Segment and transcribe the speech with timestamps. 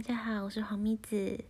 [0.00, 1.44] 大家好，我是黄咪子。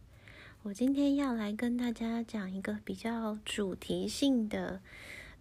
[0.64, 4.80] 我今天要来跟大家讲一个比较主题性的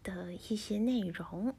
[0.03, 1.55] 的一些内容。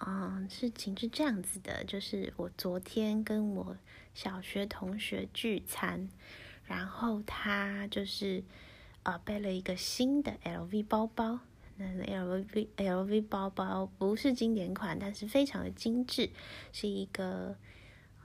[0.00, 3.74] 嗯，事情是这样子的，就是我昨天跟我
[4.12, 6.10] 小学同学聚餐，
[6.66, 8.44] 然后他就是
[9.02, 11.40] 呃背了一个新的 LV 包包。
[11.78, 16.28] 那 LV LV 包包不是经典款，但是非常的精致，
[16.70, 17.56] 是一个。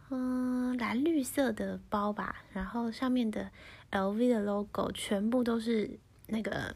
[0.09, 3.51] 嗯，蓝绿色的包吧，然后上面的
[3.91, 6.73] LV 的 logo 全部都是那个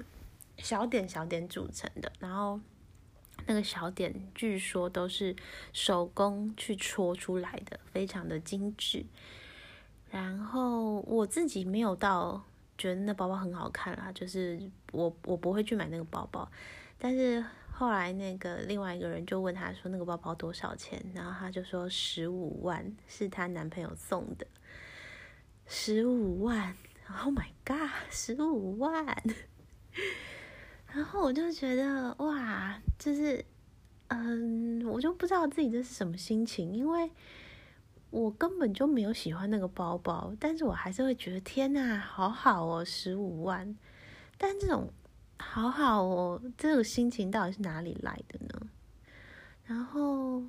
[0.57, 2.59] 小点小点组成的，然后
[3.45, 5.35] 那个小点据说都是
[5.71, 9.05] 手工去戳出来的，非常的精致。
[10.09, 12.43] 然后我自己没有到
[12.77, 14.61] 觉得那包包很好看啦，就是
[14.91, 16.51] 我我不会去买那个包包，
[16.97, 17.41] 但是。
[17.81, 24.45] 后来那个另外一个人就问他说：“那个包包多少钱？”然后他就说：“十五万，是他男朋友送的。”
[25.65, 26.75] 十五万
[27.07, 29.03] ，Oh my god，十五万！
[30.93, 33.43] 然后我就觉得哇，就是
[34.09, 37.09] 嗯，我就不知道自己这是什么心情，因为
[38.11, 43.75] 我根本就没有喜欢那个包包，但是我还是会觉得天呐，好好哦，十五万！
[44.37, 44.93] 但这种。
[45.41, 48.67] 好好哦，这种心情到底是哪里来的呢？
[49.65, 50.43] 然后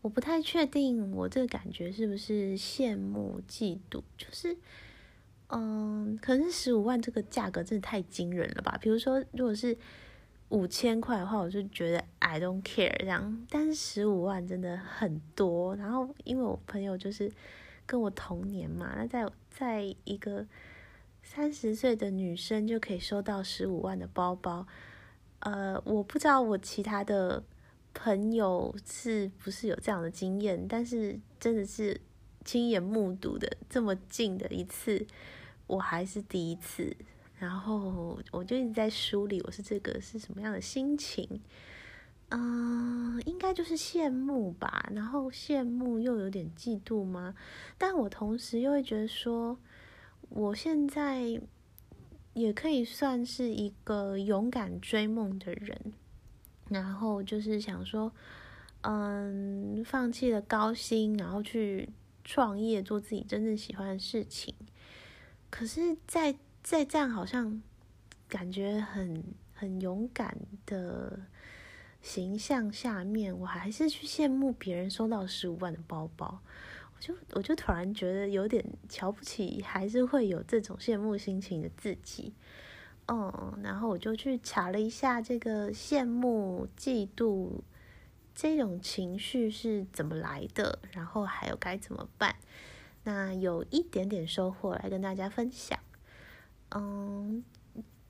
[0.00, 4.02] 我不太确定，我这个感觉是不是羡慕、嫉妒？
[4.16, 4.56] 就是，
[5.48, 8.78] 嗯，可能是十五万这个价格真的太惊人了吧？
[8.80, 9.76] 比如说，如果是
[10.48, 13.46] 五千块的话，我就觉得 I don't care 这样。
[13.50, 15.76] 但是十五万真的很多。
[15.76, 17.30] 然后，因为我朋友就是
[17.86, 20.46] 跟我同年嘛，那在在一个。
[21.30, 24.66] 三十岁的女生就可以收到十五万的包包，
[25.40, 27.44] 呃，我不知道我其他的
[27.92, 32.00] 朋友是不是有这样的经验，但是真的是
[32.46, 35.06] 亲眼目睹的这么近的一次，
[35.66, 36.96] 我还是第一次。
[37.38, 41.42] 然后我就一直在梳理我是这个是什么样的心情，
[42.30, 47.34] 嗯，应该就是羡慕吧，然后羡慕又有点嫉妒吗？
[47.76, 49.58] 但我同时又会觉得说。
[50.28, 51.40] 我现在
[52.34, 55.92] 也可以算是一个勇敢追梦的人，
[56.68, 58.12] 然后就是想说，
[58.82, 61.88] 嗯，放弃了高薪，然后去
[62.24, 64.54] 创业，做自己真正喜欢的事情。
[65.50, 67.62] 可是，在在这样好像
[68.28, 69.24] 感觉很
[69.54, 71.18] 很勇敢的
[72.02, 76.40] 形象下面，我还是去羡慕别人收到十五万的包包。
[77.00, 82.34] 就我就突然觉得有点瞧不起，还是会有这种羡慕心情的自己，
[83.06, 87.60] 嗯，然后我就去查了一下这个羡慕、嫉妒
[88.34, 92.36] 这种情绪是怎么来的，然后还有该怎么办。
[93.04, 95.78] 那有一点点收获来跟大家分享。
[96.70, 97.42] 嗯，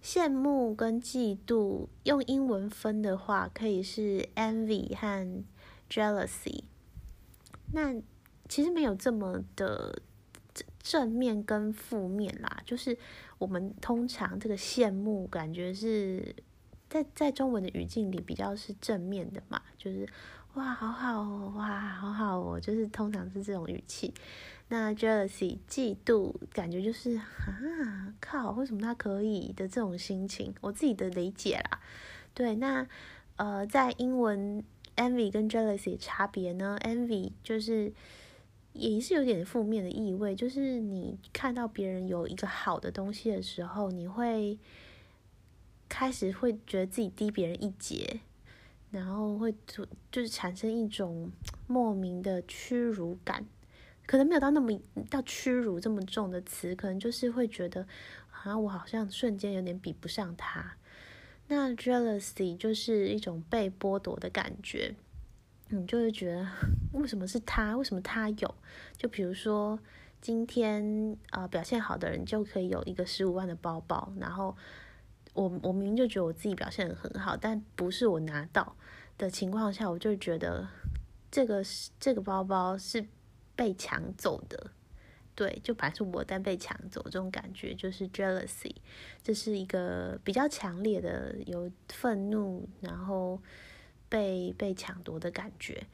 [0.03, 5.45] 羡慕跟嫉妒用英文分的话，可以是 envy 和
[5.89, 6.65] jealousy。
[7.73, 8.03] 那
[8.49, 10.01] 其实没有这么的
[10.55, 12.97] 正正面跟负面啦，就是
[13.39, 16.35] 我们通常这个羡慕感觉是
[16.89, 20.09] 在在中文的语境里比较是正面的嘛，就是
[20.55, 24.13] 哇好好哦，哇好好哦，就是通常是这种语气。
[24.71, 31.81] 那 jealousy 嫉妒感觉就是啊靠，为什么他可以的这种心情，我自己的理解啦。
[32.35, 32.87] 对，那
[33.37, 34.63] 呃在英文
[34.97, 37.93] envy 跟 jealousy 差别呢？envy 就是
[38.73, 44.59] 也是有点负面的意味，就是你看到别人有一个好的东西的时候，你会
[45.89, 48.21] 开始会觉得自己低别人一截，
[48.91, 51.31] 然后会就就是产生一种
[51.67, 53.45] 莫名的屈辱感，
[54.07, 54.79] 可能没有到那么
[55.11, 57.87] 到屈辱这么重的词，可能就是会觉得
[58.31, 60.77] 啊，我好像瞬间有点比不上他。
[61.49, 64.95] 那 jealousy 就是一种被剥夺的感觉。
[65.71, 66.49] 你就会觉得，
[66.99, 67.77] 为什么是他？
[67.77, 68.55] 为什么他有？
[68.97, 69.79] 就比如说，
[70.21, 74.57] 今天呃表现好的人就可以有一个十五万的包包，然后
[75.35, 78.77] 我我明明就觉得我自己表现的很好，但不是我拿到
[79.19, 80.67] 的情况下，我就觉得
[81.31, 83.07] 这个是这个包包是
[83.55, 84.71] 被抢走的，
[85.35, 88.75] 对，就本来是我但被抢走，这种感觉就是 jealousy，
[89.23, 93.39] 这是一个比较强烈的有愤怒，然后。
[94.09, 95.87] 被被抢夺的感觉，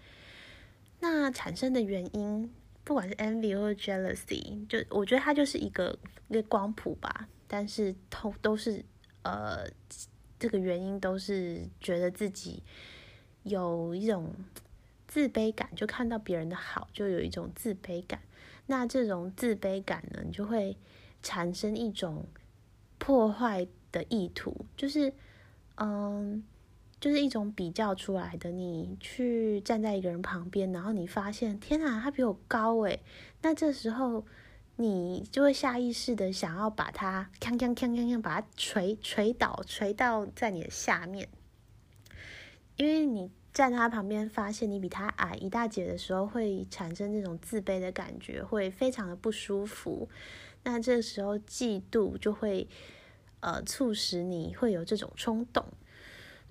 [1.01, 2.53] 那产生的原因，
[2.85, 7.29] 不管是 envy 或者 jealousy，就我觉得它就是一个一个光谱吧。
[7.47, 8.85] 但是都都是
[9.23, 9.69] 呃，
[10.39, 12.63] 这个原因都是觉得自己
[13.43, 14.35] 有一种
[15.07, 18.21] 自卑感，就看到别人的好，就有一种自卑感。
[18.67, 20.77] 那这种自卑感呢，你就会
[21.23, 22.27] 产生一种
[22.99, 25.13] 破坏的意图，就是
[25.77, 26.43] 嗯，
[27.05, 28.51] 就是一种比较出来的。
[28.51, 33.01] 你去站在一个人旁边，然后你发现，天啊，他比我高诶，
[33.43, 34.25] 那这时候
[34.77, 41.29] 你就会下意识的想要把他锵锵锵锵锵把他捶捶倒，捶到在你的下面，
[42.77, 43.31] 因为你。
[43.53, 50.09] 站在他旁边，发现你比他矮一大截的时候，会产生这种自卑的感觉，会非常的不舒服。
[50.65, 52.67] 那这时候嫉妒就会，
[53.39, 55.65] 呃，促使你会有这种冲动。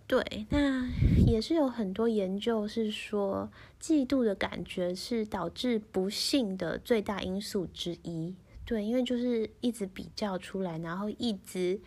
[0.08, 0.88] 对，那
[1.26, 3.50] 也是有很多研究是说，
[3.82, 8.36] 嫉妒的感觉是导致不幸的最大因素之一。
[8.66, 11.80] 对，因为就是一直比较出来，然后一直。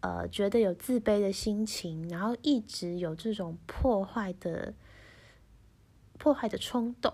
[0.00, 4.72] 呃，觉得有自卑的心情，然后一直有这种破坏的、
[6.16, 7.12] 破坏的冲动，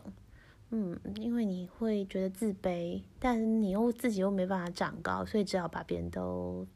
[0.70, 6.66] 嗯，因为你会觉得自卑，但你又自己又没办法长高，所以只好把别人都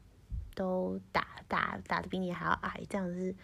[0.57, 3.35] 都打打打的比你还要矮，这样是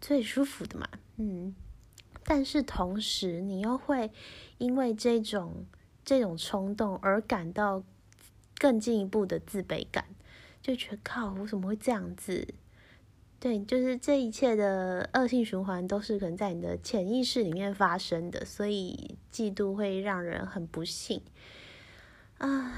[0.00, 1.54] 最舒服的嘛，嗯。
[2.24, 4.10] 但是同时，你又会
[4.58, 5.64] 因为这种
[6.04, 7.84] 这种冲动而感到
[8.58, 10.04] 更进一步的自卑感。
[10.60, 12.52] 就觉得靠，我怎么会这样子？
[13.38, 21.22] 对，就是这一切的恶性循环都是可能在你的潜意识里面发生的，所以嫉妒会让人很不幸
[22.38, 22.72] 啊。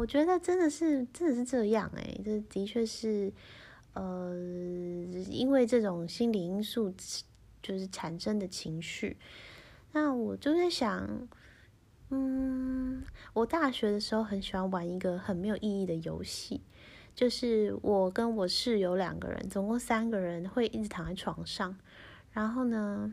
[0.00, 3.30] 我觉得真的是真的是这样诶，这的确是
[3.92, 4.34] 呃，
[5.28, 6.90] 因为这种心理因素
[7.62, 9.18] 就是产生的情绪。
[9.92, 11.28] 那我就在想，
[12.08, 13.02] 嗯，
[13.34, 16.62] 我大学的时候很喜欢玩一个很没有意义的游戏。
[17.14, 21.76] 就是我跟我室友两个人，总共三个人会一直躺在床上，
[22.32, 23.12] 然后呢，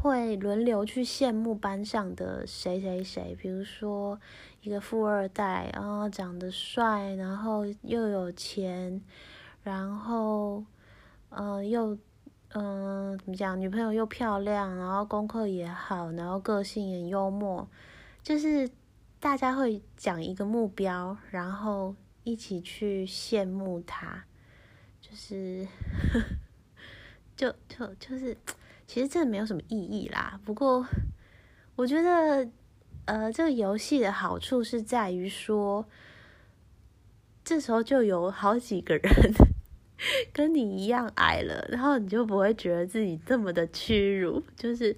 [0.00, 4.20] 会轮流去羡慕班上的谁谁谁，比如说
[4.60, 9.00] 一个富二代，然后长得帅，然后又有钱，
[9.62, 10.64] 然后
[11.30, 11.98] 嗯又
[12.50, 17.68] 嗯怎么讲，女朋友又漂亮，然后功课也好，然后个性也幽默，
[18.22, 18.70] 就是
[19.18, 21.94] 大家会讲一个目标，然后。
[22.28, 24.24] 一起去羡慕他，
[25.00, 25.64] 就是，
[27.38, 28.36] 就就就是，
[28.86, 30.40] 其实这没有什么意义啦。
[30.44, 30.86] 不过，
[31.74, 32.48] 我觉得，
[33.04, 35.86] 呃，这个游戏的好处是在于说，
[37.44, 39.10] 这时候就有好几个人
[40.32, 44.96] 跟你一样矮了，然后你就不会觉得自己这么的屈辱，就是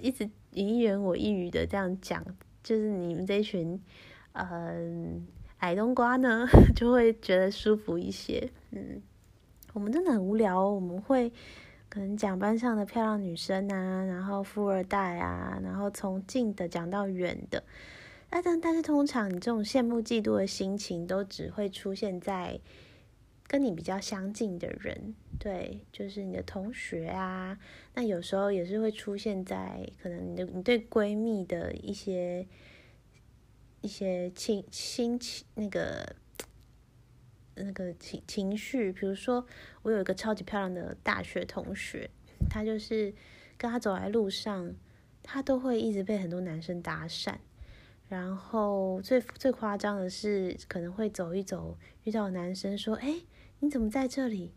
[0.00, 2.24] 一直你一言我一语的这样讲，
[2.62, 3.80] 就是你们这群，
[4.32, 5.26] 嗯。
[5.60, 8.50] 矮冬瓜呢， 就会觉得舒服一些。
[8.70, 9.02] 嗯，
[9.74, 11.30] 我们真的很无聊，我们会
[11.90, 17.62] 可能讲班上的漂亮女生啊，然后富二代啊，然后从近的讲到远的。
[18.30, 22.58] 那但但是通常你这种羡慕嫉妒的心情，都只会出现在
[23.46, 27.58] 跟你比较相近的人，对，就是你的同学啊。
[27.94, 32.46] 那有时候也是会出现在可能你的你对闺蜜的一些。
[33.82, 36.14] 一些亲亲情那个
[37.54, 39.46] 那个情情绪，比如说
[39.82, 42.08] 我有一个超级漂亮的大学同学，
[42.48, 43.12] 他就是
[43.58, 44.74] 跟他走在路上，
[45.22, 47.34] 他都会一直被很多男生搭讪，
[48.08, 53.22] 然后最最夸张的是，可能会走一走遇到男生说：“哎，
[53.58, 54.52] 你怎么在这里？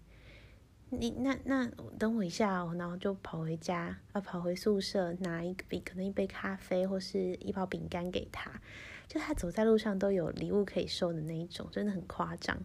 [0.89, 8.51] 你那那等我一下哦。”然后就跑回家啊，跑回宿舍拿一个可能一杯咖啡或是一包饼干给他。
[9.07, 12.57] 就他走在路上都有礼物可以收的那一种，真的很夸张。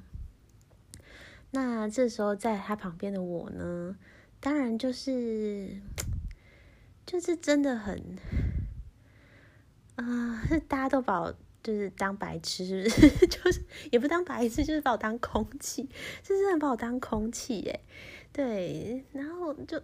[1.51, 3.97] 那这时候在他旁边的我呢，
[4.41, 5.81] 当然就是
[7.07, 8.17] 就是真的很
[9.97, 12.89] 啊，大家都把我就是当白痴，是不
[13.19, 13.27] 是？
[13.29, 15.85] 就是也不当白痴，就是把我当空气，
[16.23, 17.81] 就是真的把我当空气耶。
[18.33, 19.83] 对，然后就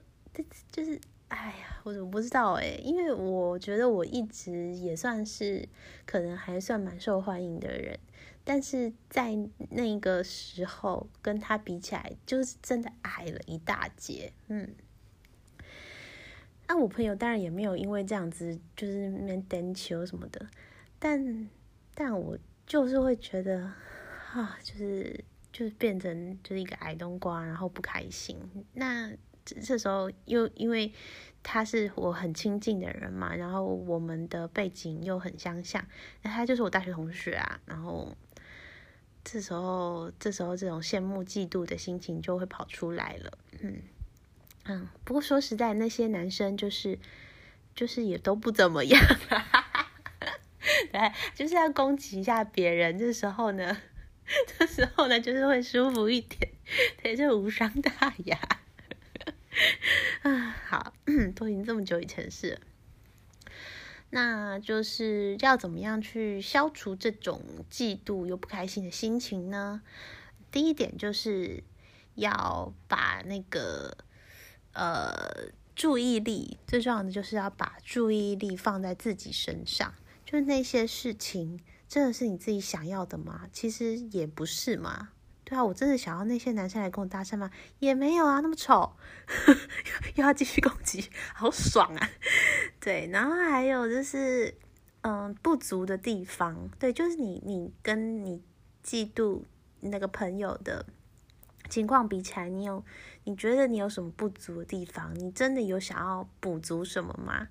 [0.70, 1.00] 就是。
[1.34, 5.68] 哎呀，我我不知道哎，因为我觉得我一直也算是
[6.06, 7.98] 可能还算蛮受欢迎的人，
[8.44, 9.36] 但是在
[9.70, 14.32] 那个时候跟他比起来，就是真的矮了一大截。
[14.46, 14.76] 嗯，
[16.68, 20.46] 那我朋友当然也没有因为这样子就是面单球什么的，
[21.00, 21.50] 但
[21.96, 23.72] 但我就是会觉得
[24.32, 28.38] 啊，就是就是变成就是一个矮冬瓜，然后不开心。
[28.72, 29.10] 那。
[29.44, 30.92] 这时候又因为
[31.42, 35.84] 他是我很亲近的人嘛，然后我们的背景又很相像，
[36.22, 37.60] 那他就是我大学同学啊。
[37.66, 38.16] 然后
[39.22, 43.38] 这时候，这时候这种羡慕嫉妒的心情就会跑出来了。
[43.60, 43.82] 嗯
[44.66, 46.98] 嗯，不过说实在，那些男生就是
[47.74, 48.98] 就是也都不怎么样，
[50.90, 52.98] 对，就是要攻击一下别人。
[52.98, 53.76] 这时候呢，
[54.58, 56.50] 这时候呢，就是会舒服一点，
[57.02, 58.38] 对，就无伤大雅。
[60.22, 60.94] 啊，好，
[61.34, 62.60] 都已经这么久以前事，
[64.10, 69.82] 那就是要怎么样去消除这种嫉妒又不开心的心情呢？
[70.50, 71.62] 第一点就是
[72.14, 73.96] 要把那个
[74.72, 79.94] 呃注意力，最重要的就是要把注意力放在自己身上，
[80.24, 83.48] 就是那些事情真的是你自己想要的吗？
[83.52, 85.10] 其实也不是嘛。
[85.46, 87.50] 对啊，我真的想要那些男生来跟我搭讪吗？
[87.78, 88.96] 也没有啊，那么丑，
[90.16, 92.08] 又要继续攻击，好爽啊！
[92.80, 94.54] 对，然后还有就是，
[95.02, 98.42] 嗯，不足的地方，对，就是你你跟你
[98.82, 99.42] 嫉妒
[99.80, 100.86] 那个朋友的
[101.68, 102.82] 情况比起来，你有
[103.24, 105.14] 你觉得你有什么不足的地方？
[105.14, 107.48] 你真的有想要补足什么吗？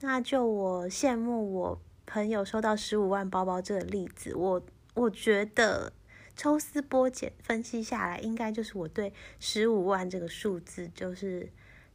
[0.00, 4.62] 那就我羡慕我朋友收到十五万包包这个例子，我
[4.92, 5.94] 我觉得。
[6.34, 11.52] 抽丝剥茧分析下来，应该就是我对十五万这个数字，就是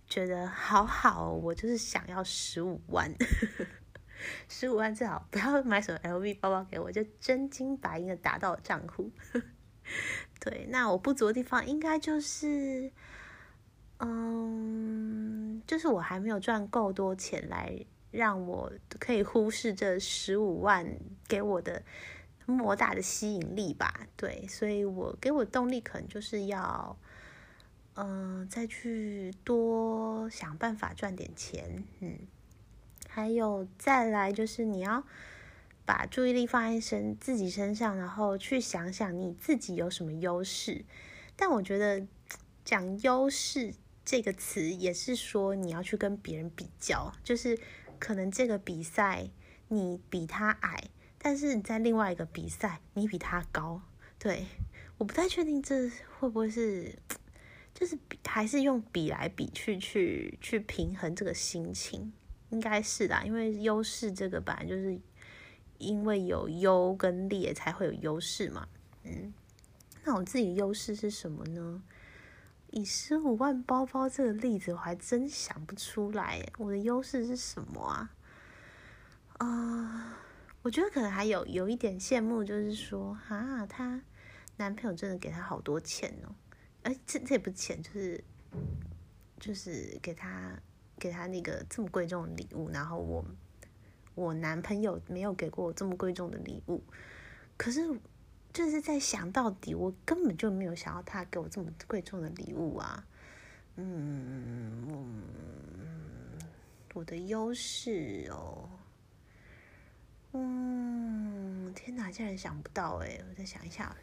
[0.08, 3.12] 觉得好好，我就是想要十五万，
[4.48, 9.12] 十五万最好不要买什么 LV 包包给我，就真金白银的打到账户。
[10.39, 12.91] 对，那我不足的地方应该就是，
[14.00, 17.74] 嗯，就是我还没有赚够多钱来
[18.12, 20.86] 让我可以忽视这十五万
[21.27, 21.84] 给我的。
[22.50, 26.98] 莫大的吸引力吧，对，所以我给我动力可能就是要，
[27.96, 32.20] 嗯，再去多想办法赚点钱，嗯，
[33.10, 35.04] 还有再来就是你要
[35.86, 40.86] 把注意力放在身自己身上，然后去想想你自己有什么优势。
[41.36, 42.08] 但我觉得
[42.63, 43.74] 讲优势
[44.06, 47.60] 这个词也是说你要去跟别人比较，就是
[48.00, 49.30] 可能这个比赛
[49.68, 50.86] 你比他矮。
[51.19, 53.81] 但是你在另外一个比赛，你比他高，
[54.19, 54.45] 对，
[54.97, 56.97] 我不太确定这会不会是，
[57.74, 62.13] 就是比还是用比来比去去去平衡这个心情，
[62.50, 64.97] 应该是的，因为优势这个本来就是
[65.79, 68.67] 因为有优跟劣才会有优势嘛，
[69.03, 69.33] 嗯，
[70.03, 71.81] 那我自己优势是什么呢？
[72.71, 78.12] 以十五万包包这个例子，我还真想不出来，我的优势是什么啊？
[79.39, 80.19] 啊。
[80.67, 84.01] 我觉得可能还有有一点羡慕，就是说啊，她
[84.57, 86.36] 男朋友真的给她好多钱哦，
[86.83, 88.21] 哎，这这也不是钱，就是
[89.39, 90.62] 就是给她
[91.00, 93.24] 给她那个这么贵重的礼物，然后我
[94.13, 96.83] 我男朋友没有给过我这么贵重的礼物，
[97.55, 97.97] 可是
[98.51, 103.07] 就是在想到底，我根本就没有想要他给我这么贵重的礼物啊，
[103.77, 104.83] 嗯，
[106.93, 108.69] 我的优势哦。
[112.11, 113.19] 竟然想不到哎！
[113.29, 113.95] 我再想一下，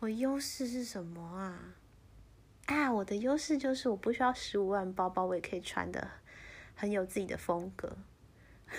[0.00, 1.74] 我优势是什么啊？
[2.66, 6.08] 啊，我的优势就是我不需要十五万包包，我也可以穿的
[6.74, 7.96] 很有自己的风格。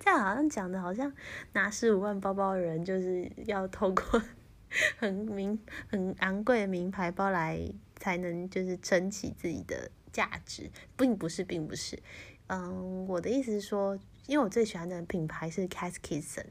[0.00, 1.12] 这样好像讲的好像
[1.52, 4.22] 拿十五万包包的人就是要透过
[4.98, 7.60] 很名很昂贵的名牌包来
[7.96, 12.02] 才能就是撑起自己的价值，并不是，并不是。
[12.48, 13.98] 嗯，我的意思是说。
[14.26, 16.50] 因为我最喜欢的品牌是 c a s k i s o n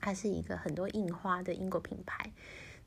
[0.00, 2.32] 它是一个很多印花的英国品牌。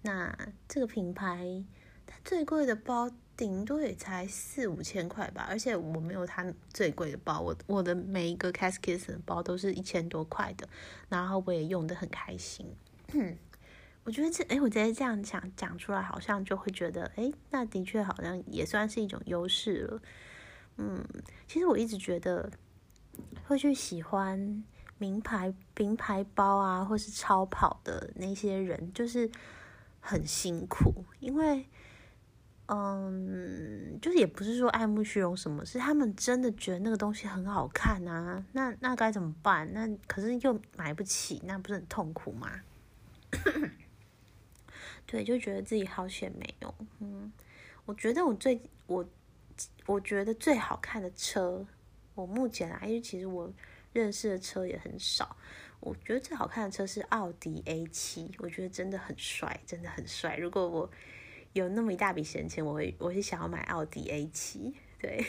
[0.01, 0.37] 那
[0.67, 1.63] 这个品牌
[2.05, 10.67] 它最贵的包顶多也才四五千块吧，而且我没有它最贵的包，我我的每一个 c a s k i s o n 包都是一千多块的，
[11.09, 12.65] 然后我也用的很开心。
[14.03, 20.01] 我觉得这哎，我直接这样讲讲出来，好像就会觉得哎，那的确好像也算是一种优势了。
[20.77, 21.05] 嗯，
[21.47, 22.51] 其实我一直觉得。
[23.47, 24.63] 会去喜欢
[24.97, 29.29] 名牌名牌包啊，或是超跑的那些人，就是
[29.99, 31.65] 很辛苦，因为，
[32.67, 39.71] 嗯，就是也不是说爱慕虚荣什么，是他们真的觉得那个东西很好看啊，那那该怎么办？
[39.73, 42.61] 那可是又买不起，那不是很痛苦吗？
[45.05, 46.75] 对，就觉得自己好险没有。
[46.99, 47.31] 嗯，
[47.85, 49.03] 我觉得我最我
[49.85, 51.65] 我觉得最好看的车。
[52.19, 53.49] 我目前啊，因为其实我
[53.93, 55.37] 认识的车也很少，
[55.79, 60.35] 我觉得最好看的车是奥迪 A 七，我觉得真的很帅，真的很帅。
[60.35, 60.91] 如果我
[61.53, 64.75] 有那么一大笔闲钱，我会我会想要买奥迪 A 七。
[64.99, 65.23] 对，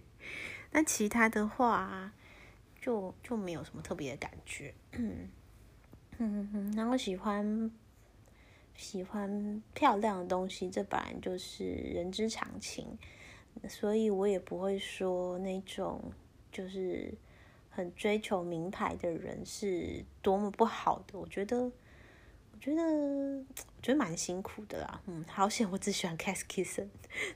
[0.72, 2.12] 那其他的话
[2.80, 4.74] 就就没有什么特别的感觉。
[4.92, 5.28] 嗯
[6.16, 7.70] 嗯嗯，然后喜欢
[8.74, 12.98] 喜欢漂亮的东西，这本来就是人之常情，
[13.68, 16.10] 所以我也不会说那种。
[16.52, 17.12] 就是
[17.70, 21.18] 很追求名牌的人是多么不好的。
[21.18, 21.72] 我觉得，我
[22.60, 25.00] 觉得，我觉得蛮辛苦的啦。
[25.06, 26.88] 嗯，好险，我只喜欢 Cass Kisson，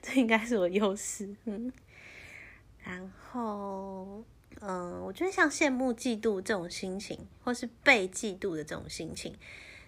[0.03, 1.35] 这应该是我优势。
[1.47, 1.73] 嗯，
[2.85, 4.23] 然后，
[4.61, 9.35] 嗯，我觉得像羡慕、嫉妒这种心情，或是被嫉妒的这种心情，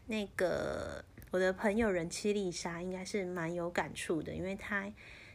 [0.06, 4.90] 那个我的朋友人妻丽莎应该是蛮有感触的，因为她。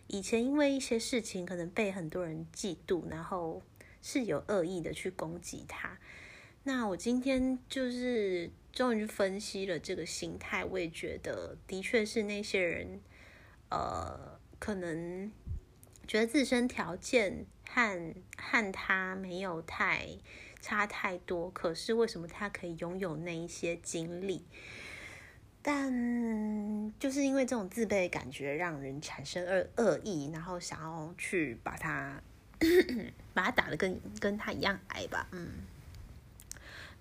[0.08, 3.62] 以前因为一些事情可能被很多人嫉妒，然后
[4.04, 5.98] 是有恶意的去攻击他。
[6.66, 13.02] 那我今天就是终于分析了这个心态，我也觉得的确是那些人，
[13.70, 15.32] 呃，可能
[16.08, 20.08] 觉得自身条件和和他没有太
[20.62, 24.46] 差太多，可是为什么他可以拥有那一些经历？
[25.62, 32.22] 但就是因为这种自卑感觉，让人产生恶恶意，然后想要去把他
[33.34, 35.50] 把他打的跟跟他一样矮吧，嗯，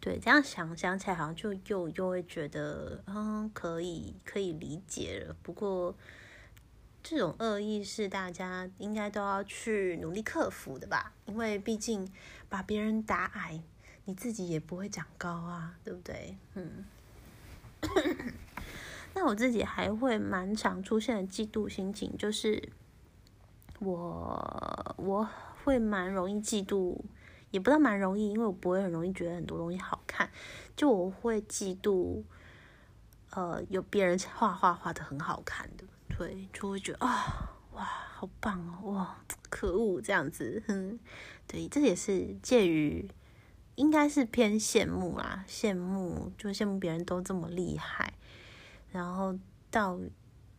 [0.00, 5.36] 对，这样想想起来，好像就又又会觉得，嗯，可以可以理解了。
[5.42, 5.94] 不过
[7.02, 12.10] 这种恶意是大家应该都要去努力克服的吧，因为毕竟
[12.48, 13.62] 把别人打矮，
[14.04, 16.36] 你自己也不会长高啊，对不对？
[16.54, 16.84] 嗯。
[19.14, 22.70] 那我自己还会蛮常出现的嫉妒心情，就是
[23.80, 25.28] 我我
[25.64, 26.98] 会蛮容易嫉妒，
[27.50, 30.30] 也不知道蛮容易，因为我不会很容易觉得很多东西好看，
[30.76, 32.22] 就我会嫉妒，
[33.30, 35.84] 呃，有别人画画画的很好看的，
[36.16, 39.16] 对，就会觉得啊，哇，好棒哦，哇，
[39.50, 40.98] 可恶，这样子，哼，
[41.46, 43.08] 对，这也是介于
[43.76, 48.12] 应该是偏羡慕啦，羡慕就羡慕别人都这么厉害。
[48.90, 49.34] 然后
[49.70, 49.98] 到，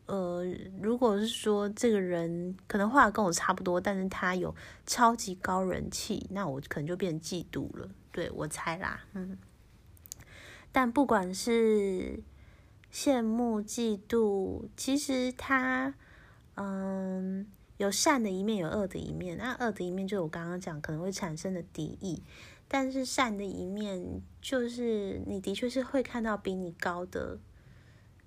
[0.05, 0.43] 呃，
[0.81, 4.53] 如果是说这个人可能画的跟我差不多，但是他有
[4.85, 7.89] 超级高人气，那我可能就变嫉妒了。
[8.11, 9.37] 对我猜啦，嗯。
[10.71, 12.21] 但不管是
[12.91, 15.93] 羡慕、嫉妒，其实他，
[16.55, 19.37] 嗯，有善的一面，有恶的一面。
[19.37, 22.21] 那恶的一面就是我刚刚讲可能会产生的敌意，
[22.67, 27.39] 但是善的一面就是你的确是会看到比你高的。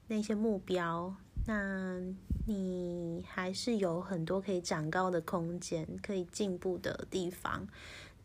[0.09, 1.17] 那些目标，
[1.49, 2.01] 那
[2.47, 7.67] 你还是有很多可以长高的空间，可以进步的地方。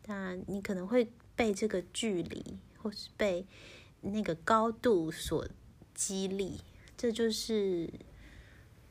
[0.02, 3.46] 但你可能会被这个距离，或是被
[4.00, 5.46] 那个高度所
[5.94, 6.60] 激励。
[6.96, 7.88] 这就是，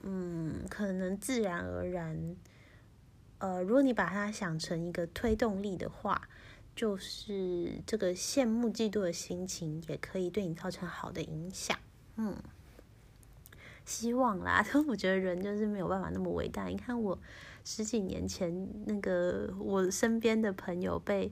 [0.01, 2.35] 嗯，可能自然而然。
[3.39, 6.29] 呃，如果你把它想成一个推动力的话，
[6.73, 11.77] 就是这个羡慕、嫉妒的心情，也可以对你造成好的影响。
[12.15, 12.37] 嗯。
[13.91, 16.67] 希望啦， 但我觉得人就是没有办法那么伟大。
[16.67, 17.19] 你看我
[17.65, 21.29] 十几年前那个我身边的朋友被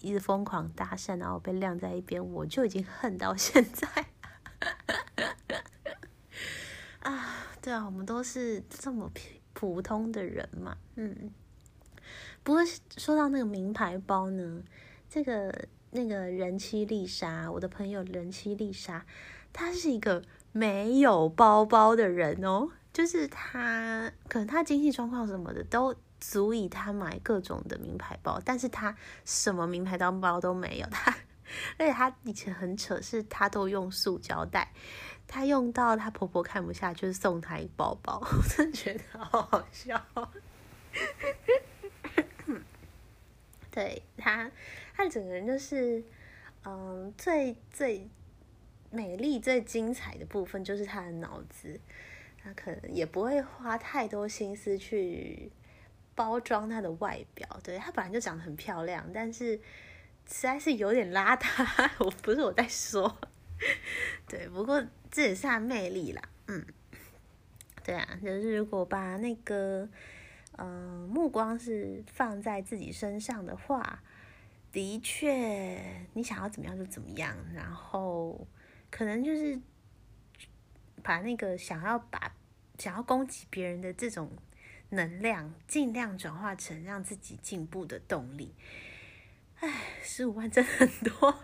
[0.00, 4.06] 一直疯狂搭讪，然后被晾在一边，我就已经恨到现在。
[6.98, 9.20] 啊，对啊，我们都是这么普
[9.76, 11.30] 普通的人嘛，嗯。
[12.42, 12.62] 不过
[12.96, 14.64] 说到那个名牌包呢，
[15.08, 15.54] 这个
[15.92, 19.06] 那个人妻丽莎，我的朋友人妻丽莎，
[19.52, 20.24] 她是一个。
[20.52, 30.86] 没有包包的人哦，就是他，可能他经济状况什么的都足以他买各种的名牌包，但是他什么名牌当包都没有。
[30.90, 31.16] 他，
[31.78, 34.72] 而且他以前很扯，是他都用塑胶袋，
[35.28, 40.04] 他用到他婆婆看不下去，送他一包包， 我真的觉得好好笑。
[43.70, 44.50] 对他，
[44.96, 46.02] 他整个人就是，
[46.64, 48.10] 嗯，最最。
[48.90, 51.80] 美丽最精彩的部分就是她的脑子，
[52.42, 55.52] 她可能也不会花太多心思去
[56.16, 57.48] 包装她的外表。
[57.62, 59.56] 对她本来就长得很漂亮，但是
[60.26, 61.88] 实在是有点邋遢。
[61.98, 63.16] 我不是我在说，
[64.26, 66.22] 对，不过这也是她魅力啦。
[66.48, 66.66] 嗯，
[67.84, 69.88] 对啊，就是如果把那个
[70.58, 74.02] 嗯目光是放在自己身上的话，
[74.72, 75.80] 的确
[76.14, 78.44] 你想要怎么样就怎么样，然后。
[78.90, 79.58] 可能就是
[81.02, 82.34] 把那个想要把
[82.78, 84.30] 想要攻击别人的这种
[84.90, 88.54] 能量，尽量转化成让自己进步的动力。
[89.60, 91.42] 唉，十五万真的很多。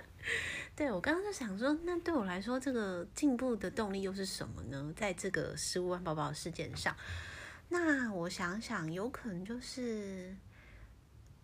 [0.76, 4.92] 对我刚刚就想说，那对我来说，这个进步的动力又是什么呢？
[4.94, 6.94] 在这个十五万宝宝事件上，
[7.70, 10.36] 那我想想，有可能就是，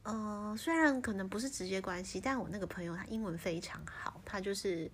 [0.02, 4.90] 呃，虽然可能不是直接关系，但我那个朋友他英文非常好，他就是。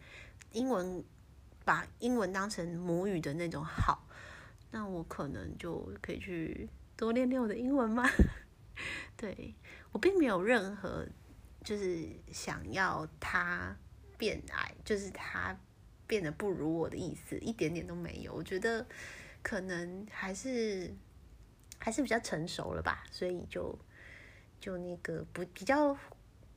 [0.53, 1.05] 英文
[1.65, 4.07] 把英文当成母语的那种好，
[4.71, 8.09] 那我可能就可以去多练练我的英文吗？
[9.17, 9.55] 对
[9.93, 11.07] 我并没有任何
[11.65, 13.77] 就是想要他
[14.17, 15.59] 变矮，就是他
[16.07, 18.33] 变得不如我的意思，一点点都没有。
[18.33, 18.87] 我觉得
[19.43, 20.95] 可能还是
[21.79, 23.79] 还是比较成熟了吧，所以就
[24.61, 25.97] 就那个不比较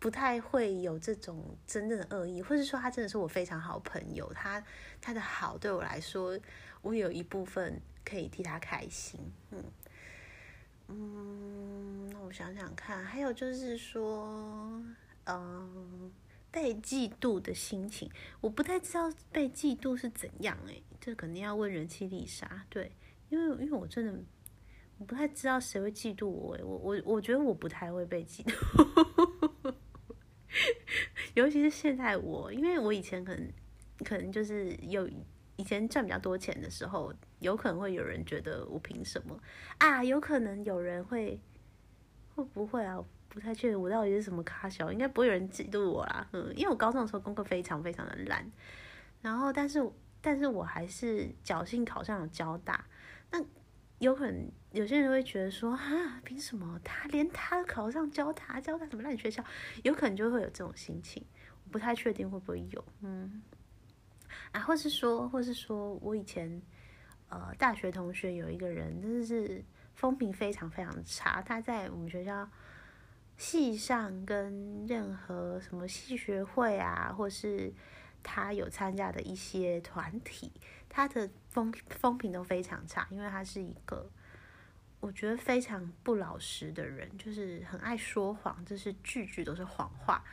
[0.01, 4.61] 不太会有这种真正的恶意，或者说他真的是我非常好朋友，他
[4.99, 6.37] 他的好对我来说，
[6.81, 9.19] 我有一部分可以替他开心，
[9.51, 9.63] 嗯。
[10.87, 14.83] 嗯，那我想想看，还有就是说，
[15.25, 16.11] 嗯，
[16.49, 18.11] 被嫉妒的心情，
[18.41, 22.65] 我不太知道被嫉妒是怎样诶，这肯定要问人气丽莎。
[22.69, 22.91] 对，
[23.29, 24.19] 因为因为我真的
[24.97, 29.30] 我不太知道谁会嫉妒我，我我我觉得我不太会被嫉妒，
[31.33, 33.51] 尤其是现在我，因为我以前可能
[34.05, 35.09] 可能就是有。
[35.57, 39.37] 以前赚比较多钱的时候，有可能会有人觉得我凭什么
[39.77, 40.03] 啊？
[40.03, 41.39] 有可能有人会
[42.33, 42.97] 会不会啊？
[43.29, 46.27] 不太确定我到底是什么咖小，应该不会有人嫉妒我啦。
[46.31, 48.49] 嗯，因为我高中的时候功课非常非常的烂，
[49.21, 49.87] 然后但是
[50.19, 52.83] 但是我还是侥幸考上了交大。
[53.29, 53.39] 那
[54.01, 59.43] 有可能有些人会觉得说啊，凭什么他连他都考上交大，交大什么烂学校？
[59.83, 61.23] 有可能就会有这种心情，
[61.63, 63.43] 我不太确定会不会有，嗯。
[64.53, 66.59] 啊，或是说，或是说我以前，
[67.29, 71.39] 呃，大学同学有一个人，真的是风评非常非常差。
[71.43, 72.49] 他在我们学校
[73.37, 77.71] 系上跟任何什么系学会啊，或是
[78.23, 80.51] 他有参加的一些团体，
[80.93, 84.11] 他的风风评都非常差，因为他是一个
[84.99, 90.23] 我觉得非常不老实的人，就是很爱说谎，就是句句都是谎话。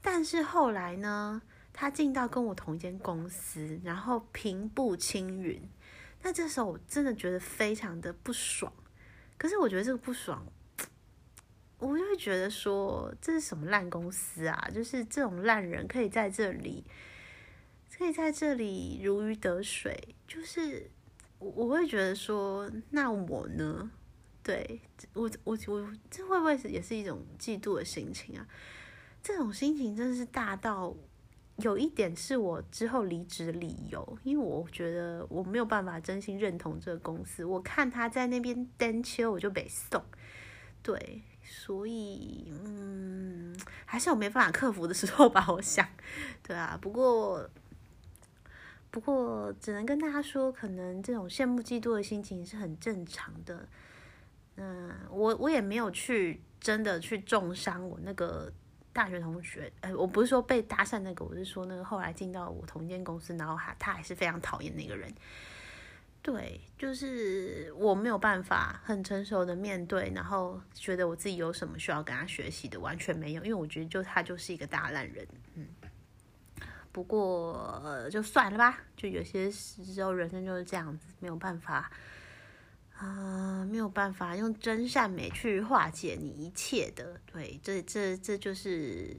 [0.00, 1.42] 但是后来呢？
[1.72, 5.62] 他进到跟我同一间公司，然后平步青云。
[6.20, 8.70] 那这时候我真的觉得非常的不爽。
[9.38, 10.44] 可是我觉得这个不爽，
[11.78, 14.68] 我就会觉得说这是什么烂公司啊？
[14.74, 16.84] 就是这种烂人可以在这里，
[18.00, 20.14] 可以在这里如鱼得水。
[20.26, 20.90] 就是
[21.38, 23.90] 我我会觉得说，那我呢？
[24.42, 24.80] 对
[25.12, 28.46] 我我我这会不会也是一种嫉妒的心情啊？
[29.22, 30.96] 这种心情真的是大到。
[31.58, 37.44] 有一点是我之后离职的理由，因为我觉得我没有办法真心认同这个公司。
[37.44, 40.02] 我看他在那边单秋，我就被送。
[40.82, 45.44] 对，所以嗯，还是我没办法克服的时候吧。
[45.50, 45.86] 我想，
[46.42, 46.78] 对啊。
[46.80, 47.46] 不过，
[48.90, 53.68] 不过只能跟大家说，可能这种羡慕嫉妒的心情是很正常的。
[54.56, 58.52] 嗯，我我也没有去真的去重伤我那个。
[58.92, 65.08] 大学同学，哎，我不是说被搭讪那个，我是说那个后来进到我同一间公司，然后还他还是非常讨厌那个人。
[66.20, 75.24] 对，就是我没有办法很成熟的面对，然后觉得我自己有什么需要跟他学习的，完全没有，因为我觉得就他就是一个大烂人。
[75.54, 75.68] 嗯，
[76.92, 81.90] 不过就算了吧，就有些时候人生就是这样子，没有办法。
[82.96, 89.16] 啊，没有办法用真善美去化解你一切的，对，这这这就是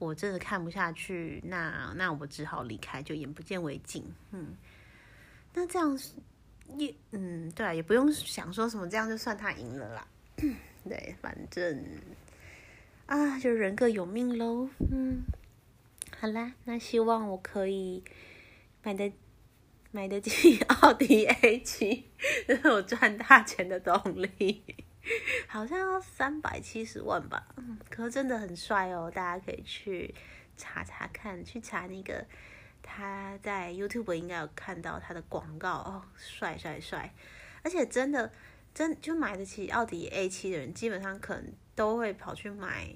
[0.00, 4.56] 我真的看不下去，那那我只好离开，就眼不见为净，嗯，
[5.54, 5.96] 那这样
[6.76, 10.08] 也，嗯，对啊，也不用想说什么，这样就算他赢了啦，
[10.82, 11.84] 对，反正
[13.06, 15.22] 啊，就人各有命喽，嗯，
[16.22, 18.04] 好啦，那希望我可以
[18.84, 19.12] 买的。
[19.90, 22.08] 买得起 奥迪 A 七，
[22.48, 24.00] 这是我赚大钱的动
[24.38, 24.64] 力。
[25.46, 30.14] 好像要三百七十万吧，嗯，可是真的很帅哦，大家可以去
[30.56, 32.24] 查查看，去查那个
[32.82, 37.12] 他在 YouTube 应该有看到他的广告哦，帅帅帅！
[37.62, 38.32] 而且真的
[38.72, 42.94] 真就买得起奥迪 A 七的人，基本上可能都会跑去买。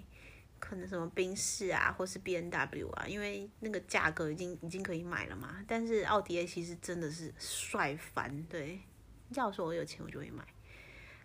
[0.58, 5.64] 可能什么宾士啊，或是 B N W 啊，因为那个价格已经已经可以买了嘛。
[5.66, 8.80] 但是奥迪 A 其实真的是帅翻，对。
[9.30, 10.44] 要说我有钱，我就会买。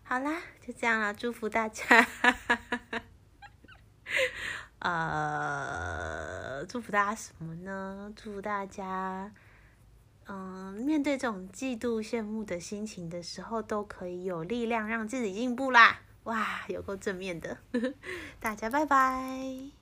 [0.04, 1.86] 好啦，就这样啦，祝福大家。
[4.80, 8.12] 呃，祝福大家什么呢？
[8.16, 9.32] 祝福大家，
[10.26, 16.02] 嗯，面对这种嫉妒、羡慕的心情的时候，都可以有力量让自己进步啦。
[16.24, 17.58] 哇，有够正面的，
[18.40, 19.81] 大家拜拜。